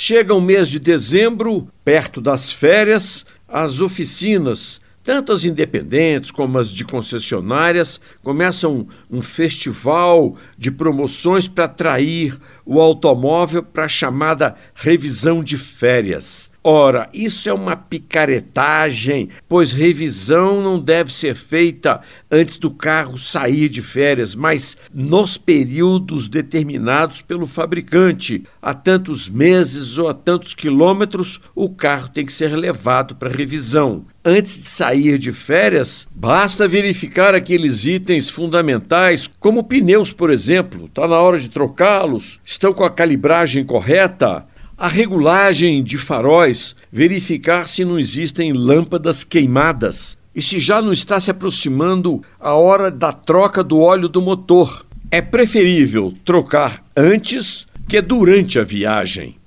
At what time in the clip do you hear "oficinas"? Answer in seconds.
3.80-4.80